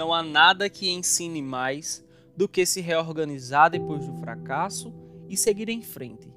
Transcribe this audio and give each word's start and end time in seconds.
Não 0.00 0.14
há 0.14 0.22
nada 0.22 0.70
que 0.70 0.90
ensine 0.90 1.42
mais 1.42 2.02
do 2.34 2.48
que 2.48 2.64
se 2.64 2.80
reorganizar 2.80 3.68
depois 3.68 4.06
do 4.06 4.14
fracasso 4.14 4.94
e 5.28 5.36
seguir 5.36 5.68
em 5.68 5.82
frente. 5.82 6.32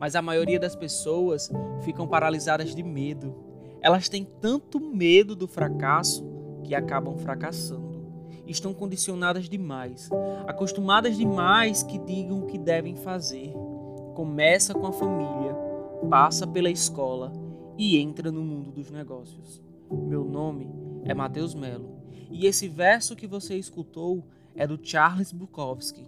Mas 0.00 0.16
a 0.16 0.20
maioria 0.20 0.58
das 0.58 0.74
pessoas 0.74 1.48
ficam 1.82 2.08
paralisadas 2.08 2.74
de 2.74 2.82
medo. 2.82 3.32
Elas 3.80 4.08
têm 4.08 4.24
tanto 4.24 4.80
medo 4.80 5.36
do 5.36 5.46
fracasso 5.46 6.26
que 6.64 6.74
acabam 6.74 7.16
fracassando. 7.16 8.04
Estão 8.48 8.74
condicionadas 8.74 9.48
demais, 9.48 10.10
acostumadas 10.48 11.16
demais 11.16 11.84
que 11.84 12.00
digam 12.00 12.40
o 12.40 12.46
que 12.46 12.58
devem 12.58 12.96
fazer. 12.96 13.52
Começa 14.16 14.74
com 14.74 14.88
a 14.88 14.92
família, 14.92 15.54
passa 16.10 16.48
pela 16.48 16.68
escola 16.68 17.32
e 17.78 17.96
entra 17.96 18.32
no 18.32 18.42
mundo 18.42 18.72
dos 18.72 18.90
negócios. 18.90 19.62
Meu 19.88 20.24
nome 20.24 20.68
é 21.04 21.14
Matheus 21.14 21.54
Melo 21.54 21.93
e 22.34 22.46
esse 22.46 22.66
verso 22.66 23.14
que 23.14 23.28
você 23.28 23.56
escutou 23.56 24.24
é 24.56 24.66
do 24.66 24.76
Charles 24.82 25.30
Bukowski. 25.30 26.04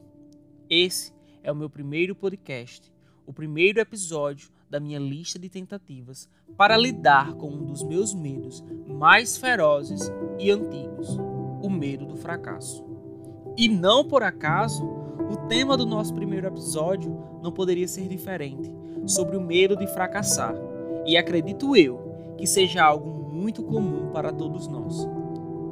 Esse 0.68 1.12
é 1.40 1.52
o 1.52 1.54
meu 1.54 1.70
primeiro 1.70 2.16
podcast, 2.16 2.92
o 3.24 3.32
primeiro 3.32 3.78
episódio 3.78 4.50
da 4.68 4.80
minha 4.80 4.98
lista 4.98 5.38
de 5.38 5.48
tentativas 5.48 6.28
para 6.56 6.76
lidar 6.76 7.32
com 7.34 7.48
um 7.48 7.64
dos 7.64 7.84
meus 7.84 8.12
medos 8.12 8.60
mais 8.88 9.36
ferozes 9.36 10.10
e 10.36 10.50
antigos, 10.50 11.16
o 11.62 11.70
medo 11.70 12.04
do 12.04 12.16
fracasso. 12.16 12.84
E 13.56 13.68
não 13.68 14.04
por 14.04 14.24
acaso, 14.24 14.84
o 14.84 15.46
tema 15.48 15.76
do 15.76 15.86
nosso 15.86 16.12
primeiro 16.12 16.48
episódio 16.48 17.16
não 17.40 17.52
poderia 17.52 17.86
ser 17.86 18.08
diferente, 18.08 18.68
sobre 19.06 19.36
o 19.36 19.40
medo 19.40 19.76
de 19.76 19.86
fracassar. 19.86 20.56
E 21.06 21.16
acredito 21.16 21.76
eu 21.76 22.34
que 22.36 22.48
seja 22.48 22.82
algo 22.82 23.32
muito 23.32 23.62
comum 23.62 24.10
para 24.10 24.32
todos 24.32 24.66
nós. 24.66 25.08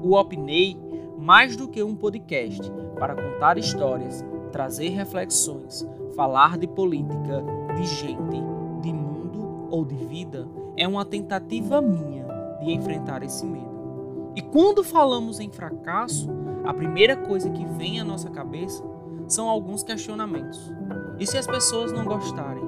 O 0.04 0.16
Opinei, 0.16 0.76
mais 1.16 1.56
do 1.56 1.66
que 1.66 1.82
um 1.82 1.96
podcast 1.96 2.70
para 2.98 3.14
contar 3.14 3.56
histórias, 3.56 4.22
trazer 4.52 4.90
reflexões, 4.90 5.88
falar 6.14 6.58
de 6.58 6.66
política, 6.66 7.42
de 7.74 7.86
gente, 7.86 8.36
de 8.82 8.92
mundo 8.92 9.66
ou 9.70 9.82
de 9.82 9.94
vida, 9.94 10.46
é 10.76 10.86
uma 10.86 11.06
tentativa 11.06 11.80
minha 11.80 12.26
de 12.60 12.70
enfrentar 12.70 13.22
esse 13.22 13.46
medo. 13.46 14.32
E 14.36 14.42
quando 14.42 14.84
falamos 14.84 15.40
em 15.40 15.50
fracasso, 15.50 16.28
a 16.64 16.74
primeira 16.74 17.16
coisa 17.16 17.48
que 17.48 17.64
vem 17.64 17.98
à 17.98 18.04
nossa 18.04 18.28
cabeça 18.28 18.84
são 19.26 19.48
alguns 19.48 19.82
questionamentos. 19.82 20.70
E 21.18 21.26
se 21.26 21.38
as 21.38 21.46
pessoas 21.46 21.90
não 21.92 22.04
gostarem? 22.04 22.64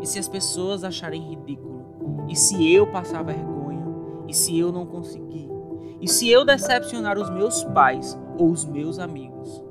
E 0.00 0.06
se 0.06 0.20
as 0.20 0.28
pessoas 0.28 0.84
acharem 0.84 1.30
ridículo? 1.30 1.84
E 2.28 2.36
se 2.36 2.72
eu 2.72 2.86
passar 2.86 3.24
vergonha? 3.24 3.84
E 4.28 4.32
se 4.32 4.56
eu 4.56 4.70
não 4.70 4.86
conseguir? 4.86 5.55
E 6.00 6.08
se 6.08 6.28
eu 6.28 6.44
decepcionar 6.44 7.18
os 7.18 7.30
meus 7.30 7.64
pais 7.64 8.18
ou 8.38 8.50
os 8.50 8.64
meus 8.64 8.98
amigos? 8.98 9.62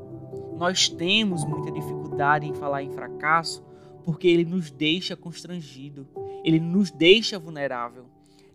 Nós 0.58 0.90
temos 0.90 1.46
muita 1.46 1.72
dificuldade 1.72 2.48
em 2.48 2.54
falar 2.54 2.82
em 2.82 2.92
fracasso 2.92 3.64
porque 4.04 4.28
ele 4.28 4.46
nos 4.46 4.72
deixa 4.72 5.16
constrangido, 5.16 6.08
ele 6.44 6.60
nos 6.60 6.92
deixa 6.92 7.40
vulnerável. 7.40 8.06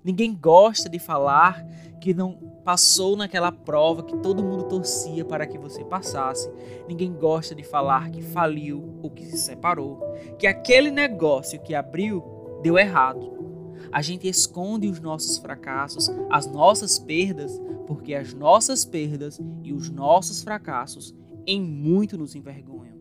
Ninguém 0.02 0.34
gosta 0.34 0.88
de 0.88 0.98
falar 0.98 1.64
que 2.00 2.14
não 2.14 2.32
passou 2.64 3.16
naquela 3.16 3.52
prova 3.52 4.02
que 4.02 4.16
todo 4.18 4.42
mundo 4.42 4.64
torcia 4.64 5.24
para 5.24 5.46
que 5.46 5.58
você 5.58 5.84
passasse. 5.84 6.50
Ninguém 6.88 7.12
gosta 7.12 7.54
de 7.54 7.62
falar 7.62 8.10
que 8.10 8.22
faliu 8.22 8.98
ou 9.02 9.10
que 9.10 9.26
se 9.26 9.36
separou, 9.36 10.00
que 10.38 10.46
aquele 10.46 10.90
negócio 10.90 11.60
que 11.60 11.74
abriu 11.74 12.24
deu 12.62 12.78
errado. 12.78 13.49
A 13.92 14.02
gente 14.02 14.28
esconde 14.28 14.88
os 14.88 15.00
nossos 15.00 15.38
fracassos, 15.38 16.08
as 16.30 16.46
nossas 16.46 16.98
perdas, 16.98 17.60
porque 17.86 18.14
as 18.14 18.32
nossas 18.32 18.84
perdas 18.84 19.40
e 19.64 19.72
os 19.72 19.90
nossos 19.90 20.42
fracassos 20.42 21.14
em 21.46 21.60
muito 21.60 22.16
nos 22.16 22.34
envergonham. 22.34 22.98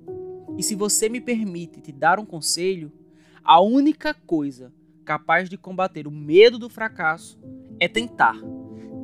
E 0.57 0.63
se 0.63 0.75
você 0.75 1.07
me 1.07 1.22
permite 1.22 1.79
te 1.79 1.91
dar 1.91 2.19
um 2.19 2.25
conselho, 2.25 2.91
a 3.44 3.62
única 3.62 4.13
coisa 4.13 4.73
capaz 5.06 5.50
de 5.50 5.57
combater 5.57 6.07
o 6.07 6.12
medo 6.12 6.59
do 6.59 6.69
fracasso 6.69 7.39
é 7.79 7.88
tentar. 7.88 8.35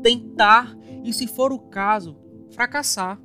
Tentar 0.04 0.78
e, 1.04 1.14
se 1.14 1.28
for 1.28 1.52
o 1.52 1.60
caso, 1.60 2.18
fracassar. 2.52 3.20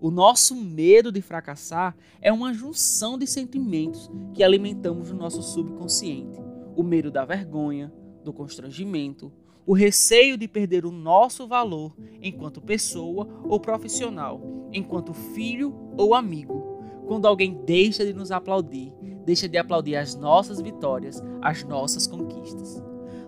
O 0.00 0.10
nosso 0.10 0.56
medo 0.56 1.12
de 1.12 1.20
fracassar 1.20 1.94
é 2.20 2.32
uma 2.32 2.54
junção 2.54 3.18
de 3.18 3.26
sentimentos 3.26 4.10
que 4.32 4.42
alimentamos 4.42 5.10
no 5.10 5.18
nosso 5.18 5.42
subconsciente 5.42 6.49
o 6.80 6.82
medo 6.82 7.10
da 7.10 7.26
vergonha, 7.26 7.92
do 8.24 8.32
constrangimento, 8.32 9.30
o 9.66 9.74
receio 9.74 10.38
de 10.38 10.48
perder 10.48 10.86
o 10.86 10.90
nosso 10.90 11.46
valor 11.46 11.94
enquanto 12.22 12.62
pessoa 12.62 13.28
ou 13.44 13.60
profissional, 13.60 14.40
enquanto 14.72 15.12
filho 15.12 15.74
ou 15.98 16.14
amigo. 16.14 16.80
Quando 17.06 17.26
alguém 17.26 17.60
deixa 17.66 18.04
de 18.04 18.14
nos 18.14 18.32
aplaudir, 18.32 18.92
deixa 19.26 19.46
de 19.46 19.58
aplaudir 19.58 19.94
as 19.96 20.14
nossas 20.14 20.58
vitórias, 20.60 21.22
as 21.42 21.62
nossas 21.64 22.06
conquistas. 22.06 22.82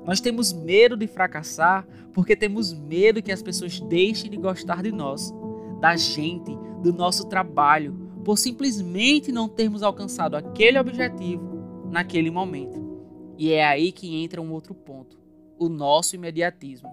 Nós 0.07 0.19
temos 0.19 0.53
medo 0.53 0.97
de 0.97 1.07
fracassar 1.07 1.87
porque 2.15 2.35
temos 2.35 2.73
medo 2.73 3.23
que 3.23 3.33
as 3.33 3.43
pessoas 3.43 3.79
deixem 3.81 4.31
de 4.31 4.39
gostar 4.39 4.83
de 4.83 4.91
nós, 4.91 5.33
da 5.79 5.95
gente, 5.95 6.57
do 6.83 6.93
nosso 6.93 7.29
trabalho, 7.29 7.95
por 8.25 8.39
simplesmente 8.39 9.31
não 9.31 9.47
termos 9.47 9.83
alcançado 9.83 10.37
aquele 10.37 10.79
objetivo 10.79 11.91
naquele 11.91 12.31
momento. 12.31 12.92
E 13.37 13.53
é 13.53 13.65
aí 13.65 13.93
que 13.93 14.23
entra 14.23 14.41
um 14.41 14.53
outro 14.53 14.75
ponto: 14.75 15.19
o 15.59 15.69
nosso 15.69 16.15
imediatismo. 16.15 16.91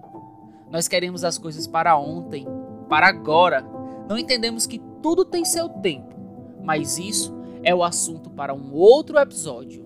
Nós 0.70 0.86
queremos 0.86 1.24
as 1.24 1.36
coisas 1.36 1.66
para 1.66 1.96
ontem, 1.96 2.46
para 2.88 3.08
agora. 3.08 3.64
Não 4.08 4.16
entendemos 4.16 4.66
que 4.66 4.80
tudo 5.02 5.24
tem 5.24 5.44
seu 5.44 5.68
tempo, 5.68 6.14
mas 6.62 6.98
isso 6.98 7.34
é 7.62 7.74
o 7.74 7.82
assunto 7.82 8.30
para 8.30 8.54
um 8.54 8.72
outro 8.72 9.18
episódio. 9.18 9.84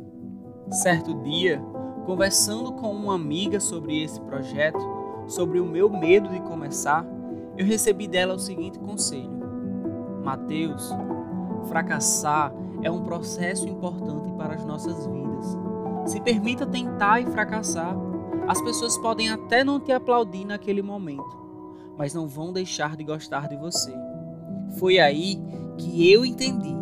Certo 0.70 1.14
dia, 1.22 1.60
conversando 2.06 2.72
com 2.72 2.90
uma 2.90 3.14
amiga 3.14 3.60
sobre 3.60 4.02
esse 4.02 4.20
projeto, 4.20 4.78
sobre 5.26 5.60
o 5.60 5.66
meu 5.66 5.88
medo 5.88 6.28
de 6.28 6.40
começar, 6.40 7.06
eu 7.56 7.64
recebi 7.64 8.06
dela 8.06 8.34
o 8.34 8.38
seguinte 8.38 8.78
conselho: 8.78 9.30
Mateus, 10.22 10.90
fracassar 11.66 12.52
é 12.82 12.90
um 12.90 13.04
processo 13.04 13.66
importante 13.68 14.30
para 14.32 14.54
as 14.54 14.64
nossas 14.64 15.06
vidas. 15.06 15.63
Se 16.06 16.20
permita 16.20 16.66
tentar 16.66 17.20
e 17.20 17.26
fracassar. 17.26 17.96
As 18.46 18.60
pessoas 18.60 18.98
podem 18.98 19.30
até 19.30 19.64
não 19.64 19.80
te 19.80 19.90
aplaudir 19.90 20.44
naquele 20.44 20.82
momento, 20.82 21.36
mas 21.96 22.12
não 22.12 22.28
vão 22.28 22.52
deixar 22.52 22.94
de 22.94 23.02
gostar 23.02 23.48
de 23.48 23.56
você. 23.56 23.92
Foi 24.78 24.98
aí 24.98 25.40
que 25.78 26.12
eu 26.12 26.26
entendi 26.26 26.74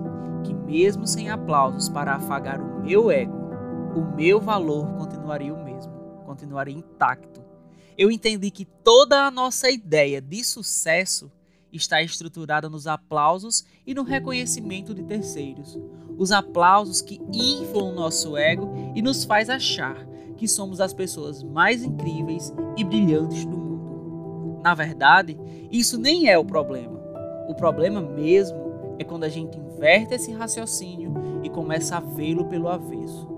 que, 0.42 0.52
mesmo 0.52 1.06
sem 1.06 1.30
aplausos 1.30 1.88
para 1.88 2.16
afagar 2.16 2.60
o 2.60 2.82
meu 2.82 3.10
ego, 3.12 3.32
o 3.94 4.16
meu 4.16 4.40
valor 4.40 4.92
continuaria 4.94 5.54
o 5.54 5.64
mesmo, 5.64 5.92
continuaria 6.26 6.76
intacto. 6.76 7.40
Eu 7.96 8.10
entendi 8.10 8.50
que 8.50 8.64
toda 8.64 9.26
a 9.26 9.30
nossa 9.30 9.70
ideia 9.70 10.20
de 10.20 10.42
sucesso 10.42 11.30
está 11.72 12.02
estruturada 12.02 12.68
nos 12.68 12.86
aplausos 12.86 13.64
e 13.86 13.94
no 13.94 14.02
reconhecimento 14.02 14.94
de 14.94 15.02
terceiros. 15.02 15.78
Os 16.16 16.30
aplausos 16.30 17.00
que 17.00 17.20
inflam 17.32 17.90
o 17.90 17.94
nosso 17.94 18.36
ego 18.36 18.70
e 18.94 19.02
nos 19.02 19.24
faz 19.24 19.48
achar 19.48 20.06
que 20.36 20.46
somos 20.46 20.80
as 20.80 20.92
pessoas 20.92 21.42
mais 21.42 21.82
incríveis 21.82 22.52
e 22.76 22.84
brilhantes 22.84 23.44
do 23.44 23.56
mundo. 23.56 24.60
Na 24.62 24.74
verdade, 24.74 25.38
isso 25.70 25.98
nem 25.98 26.28
é 26.28 26.38
o 26.38 26.44
problema. 26.44 27.00
O 27.48 27.54
problema 27.54 28.00
mesmo 28.00 28.96
é 28.98 29.04
quando 29.04 29.24
a 29.24 29.28
gente 29.28 29.58
inverte 29.58 30.14
esse 30.14 30.32
raciocínio 30.32 31.12
e 31.42 31.50
começa 31.50 31.96
a 31.96 32.00
vê-lo 32.00 32.44
pelo 32.44 32.68
avesso. 32.68 33.28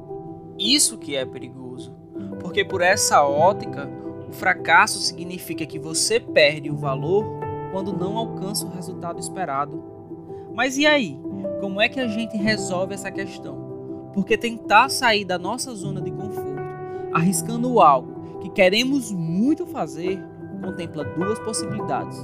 Isso 0.59 0.99
que 0.99 1.17
é 1.17 1.25
perigoso, 1.25 1.95
porque 2.41 2.65
por 2.65 2.81
essa 2.81 3.25
ótica, 3.25 3.89
o 4.29 4.33
fracasso 4.33 4.99
significa 4.99 5.65
que 5.65 5.79
você 5.79 6.21
perde 6.21 6.71
o 6.71 6.77
valor 6.77 7.25
quando 7.73 7.93
não 7.93 8.17
alcança 8.17 8.67
o 8.67 8.71
resultado 8.71 9.19
esperado. 9.19 9.94
Mas 10.55 10.79
e 10.79 10.87
aí? 10.87 11.19
Como 11.61 11.81
é 11.81 11.89
que 11.89 11.99
a 11.99 12.07
gente 12.07 12.37
resolve 12.37 12.95
essa 12.95 13.11
questão? 13.11 14.11
Porque 14.15 14.39
tentar 14.39 14.89
sair 14.89 15.25
da 15.25 15.37
nossa 15.37 15.75
zona 15.75 16.01
de 16.01 16.13
conforto, 16.13 16.63
arriscando 17.13 17.81
algo 17.81 18.39
que 18.41 18.49
queremos 18.51 19.11
muito 19.11 19.67
fazer, 19.67 20.23
contempla 20.63 21.05
duas 21.05 21.39
possibilidades: 21.41 22.17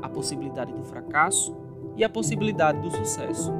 a 0.00 0.08
possibilidade 0.08 0.72
do 0.72 0.84
fracasso 0.84 1.56
e 1.96 2.04
a 2.04 2.08
possibilidade 2.08 2.80
do 2.80 2.90
sucesso. 2.90 3.52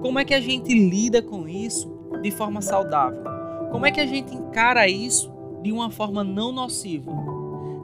Como 0.00 0.18
é 0.18 0.24
que 0.24 0.34
a 0.34 0.40
gente 0.40 0.72
lida 0.72 1.20
com 1.20 1.46
isso 1.46 1.92
de 2.22 2.30
forma 2.30 2.62
saudável? 2.62 3.22
Como 3.70 3.84
é 3.84 3.90
que 3.90 4.00
a 4.00 4.06
gente 4.06 4.34
encara 4.34 4.88
isso 4.88 5.30
de 5.62 5.70
uma 5.72 5.90
forma 5.90 6.24
não 6.24 6.52
nociva? 6.52 7.12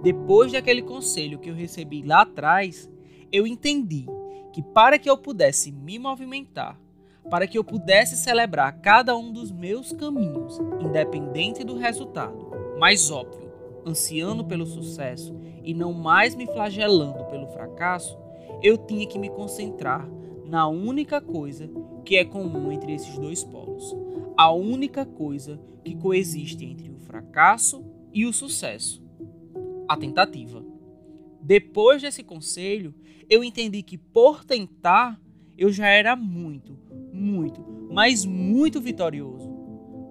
Depois 0.02 0.50
daquele 0.50 0.80
conselho 0.80 1.38
que 1.38 1.50
eu 1.50 1.54
recebi 1.54 2.02
lá 2.02 2.22
atrás, 2.22 2.90
eu 3.30 3.46
entendi 3.46 4.06
que 4.54 4.62
para 4.62 5.00
que 5.00 5.10
eu 5.10 5.18
pudesse 5.18 5.72
me 5.72 5.98
movimentar, 5.98 6.80
para 7.28 7.44
que 7.44 7.58
eu 7.58 7.64
pudesse 7.64 8.16
celebrar 8.16 8.80
cada 8.80 9.16
um 9.16 9.32
dos 9.32 9.50
meus 9.50 9.90
caminhos, 9.90 10.60
independente 10.78 11.64
do 11.64 11.76
resultado, 11.76 12.52
mais 12.78 13.10
óbvio, 13.10 13.52
ansiando 13.84 14.44
pelo 14.44 14.64
sucesso 14.64 15.34
e 15.64 15.74
não 15.74 15.92
mais 15.92 16.36
me 16.36 16.46
flagelando 16.46 17.24
pelo 17.24 17.48
fracasso, 17.48 18.16
eu 18.62 18.78
tinha 18.78 19.08
que 19.08 19.18
me 19.18 19.28
concentrar 19.28 20.08
na 20.46 20.68
única 20.68 21.20
coisa 21.20 21.68
que 22.04 22.16
é 22.16 22.24
comum 22.24 22.70
entre 22.70 22.94
esses 22.94 23.18
dois 23.18 23.42
polos, 23.42 23.92
a 24.36 24.52
única 24.52 25.04
coisa 25.04 25.58
que 25.82 25.96
coexiste 25.96 26.64
entre 26.64 26.92
o 26.92 27.00
fracasso 27.00 27.84
e 28.12 28.24
o 28.24 28.32
sucesso: 28.32 29.02
a 29.88 29.96
tentativa. 29.96 30.73
Depois 31.44 32.00
desse 32.00 32.22
conselho, 32.22 32.94
eu 33.28 33.44
entendi 33.44 33.82
que 33.82 33.98
por 33.98 34.46
tentar 34.46 35.20
eu 35.58 35.70
já 35.70 35.88
era 35.88 36.16
muito, 36.16 36.78
muito, 37.12 37.86
mas 37.90 38.24
muito 38.24 38.80
vitorioso. 38.80 39.52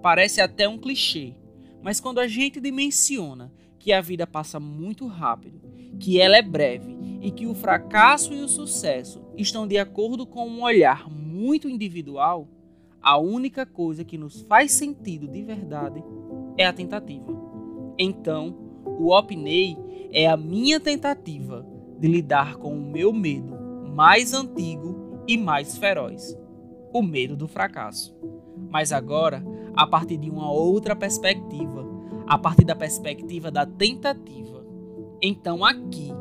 Parece 0.00 0.40
até 0.40 0.68
um 0.68 0.78
clichê, 0.78 1.34
mas 1.82 1.98
quando 1.98 2.20
a 2.20 2.28
gente 2.28 2.60
dimensiona 2.60 3.52
que 3.80 3.92
a 3.92 4.00
vida 4.00 4.28
passa 4.28 4.60
muito 4.60 5.08
rápido, 5.08 5.60
que 5.98 6.20
ela 6.20 6.36
é 6.36 6.42
breve 6.42 6.96
e 7.20 7.32
que 7.32 7.48
o 7.48 7.54
fracasso 7.54 8.32
e 8.32 8.40
o 8.40 8.48
sucesso 8.48 9.20
estão 9.36 9.66
de 9.66 9.76
acordo 9.76 10.24
com 10.24 10.48
um 10.48 10.62
olhar 10.62 11.10
muito 11.10 11.68
individual, 11.68 12.48
a 13.02 13.18
única 13.18 13.66
coisa 13.66 14.04
que 14.04 14.16
nos 14.16 14.40
faz 14.42 14.70
sentido 14.70 15.26
de 15.26 15.42
verdade 15.42 16.00
é 16.56 16.64
a 16.64 16.72
tentativa. 16.72 17.34
Então, 17.98 18.56
o 18.84 19.12
Opnei 19.12 19.76
é 20.14 20.28
a 20.28 20.36
minha 20.36 20.78
tentativa 20.78 21.66
de 21.98 22.06
lidar 22.06 22.54
com 22.56 22.72
o 22.72 22.80
meu 22.80 23.12
medo 23.12 23.58
mais 23.94 24.32
antigo 24.32 25.22
e 25.26 25.36
mais 25.36 25.76
feroz, 25.76 26.38
o 26.92 27.02
medo 27.02 27.36
do 27.36 27.48
fracasso. 27.48 28.16
Mas 28.70 28.92
agora, 28.92 29.44
a 29.74 29.84
partir 29.84 30.16
de 30.16 30.30
uma 30.30 30.50
outra 30.50 30.94
perspectiva, 30.94 31.84
a 32.28 32.38
partir 32.38 32.64
da 32.64 32.76
perspectiva 32.76 33.50
da 33.50 33.66
tentativa. 33.66 34.64
Então, 35.20 35.64
aqui, 35.64 36.12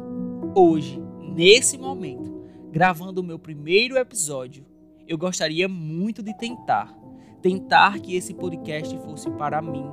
hoje, 0.56 1.00
nesse 1.22 1.78
momento, 1.78 2.44
gravando 2.72 3.22
o 3.22 3.24
meu 3.24 3.38
primeiro 3.38 3.96
episódio, 3.96 4.66
eu 5.08 5.18
gostaria 5.20 5.68
muito 5.68 6.24
de 6.24 6.36
tentar. 6.36 6.98
Tentar 7.42 8.00
que 8.00 8.16
esse 8.16 8.34
podcast 8.34 8.98
fosse 9.00 9.30
para 9.32 9.62
mim, 9.62 9.86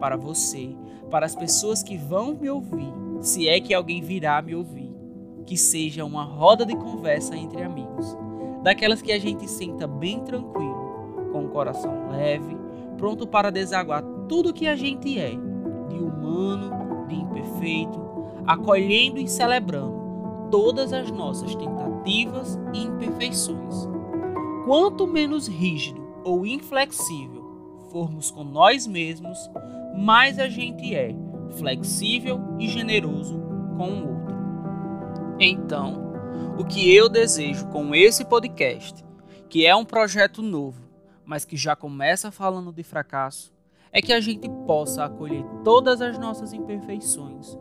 para 0.00 0.16
você, 0.16 0.74
para 1.10 1.26
as 1.26 1.36
pessoas 1.36 1.82
que 1.82 1.96
vão 1.98 2.34
me 2.34 2.48
ouvir, 2.48 2.92
se 3.22 3.48
é 3.48 3.60
que 3.60 3.72
alguém 3.72 4.02
virá 4.02 4.42
me 4.42 4.54
ouvir. 4.54 4.92
Que 5.46 5.56
seja 5.56 6.04
uma 6.04 6.24
roda 6.24 6.66
de 6.66 6.76
conversa 6.76 7.36
entre 7.36 7.62
amigos, 7.62 8.16
daquelas 8.62 9.00
que 9.00 9.12
a 9.12 9.18
gente 9.18 9.48
senta 9.48 9.86
bem 9.86 10.20
tranquilo, 10.20 11.30
com 11.32 11.46
o 11.46 11.48
coração 11.48 12.10
leve, 12.10 12.56
pronto 12.98 13.26
para 13.26 13.50
desaguar 13.50 14.02
tudo 14.28 14.52
que 14.52 14.66
a 14.66 14.76
gente 14.76 15.18
é 15.18 15.30
de 15.30 15.98
humano, 15.98 17.06
de 17.08 17.14
imperfeito, 17.14 18.00
acolhendo 18.46 19.18
e 19.18 19.28
celebrando 19.28 20.02
todas 20.50 20.92
as 20.92 21.10
nossas 21.10 21.54
tentativas 21.54 22.58
e 22.74 22.82
imperfeições. 22.82 23.88
Quanto 24.66 25.06
menos 25.06 25.48
rígido 25.48 26.02
ou 26.24 26.46
inflexível 26.46 27.42
formos 27.90 28.30
com 28.30 28.44
nós 28.44 28.86
mesmos, 28.86 29.38
mais 29.96 30.38
a 30.38 30.48
gente 30.48 30.94
é 30.94 31.14
flexível 31.52 32.40
e 32.58 32.68
generoso 32.68 33.40
com 33.76 33.88
o 33.90 34.08
outro. 34.08 34.36
Então, 35.38 36.12
o 36.58 36.64
que 36.64 36.94
eu 36.94 37.08
desejo 37.08 37.66
com 37.68 37.94
esse 37.94 38.24
podcast, 38.24 39.04
que 39.48 39.66
é 39.66 39.74
um 39.74 39.84
projeto 39.84 40.42
novo, 40.42 40.82
mas 41.24 41.44
que 41.44 41.56
já 41.56 41.74
começa 41.74 42.30
falando 42.30 42.72
de 42.72 42.82
fracasso, 42.82 43.52
é 43.92 44.00
que 44.00 44.12
a 44.12 44.20
gente 44.20 44.48
possa 44.66 45.04
acolher 45.04 45.44
todas 45.62 46.00
as 46.00 46.18
nossas 46.18 46.52
imperfeições, 46.52 47.56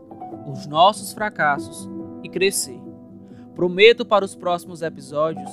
os 0.48 0.66
nossos 0.66 1.12
fracassos 1.12 1.90
e 2.24 2.30
crescer. 2.30 2.82
Prometo 3.54 4.06
para 4.06 4.24
os 4.24 4.36
próximos 4.36 4.82
episódios 4.82 5.52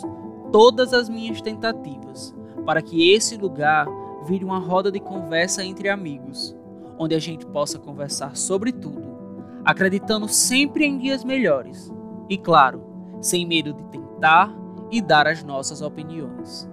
todas 0.53 0.95
as 0.95 1.09
minhas 1.09 1.41
tentativas 1.41 2.35
para 2.69 2.83
que 2.83 3.13
esse 3.13 3.35
lugar 3.37 3.87
vire 4.27 4.45
uma 4.45 4.59
roda 4.59 4.93
de 4.93 5.01
conversa 5.01 5.65
entre 5.65 5.89
amigos, 5.89 6.55
onde 6.99 7.15
a 7.15 7.19
gente 7.19 7.47
possa 7.47 7.79
conversar 7.79 8.37
sobre 8.37 8.73
tudo, 8.73 9.17
acreditando 9.65 10.29
sempre 10.29 10.85
em 10.85 10.99
dias 10.99 11.25
melhores 11.25 11.91
e, 12.29 12.37
claro, 12.37 12.85
sem 13.21 13.47
medo 13.47 13.73
de 13.73 13.85
tentar 13.85 14.55
e 14.91 15.01
dar 15.01 15.27
as 15.27 15.43
nossas 15.43 15.81
opiniões. 15.81 16.69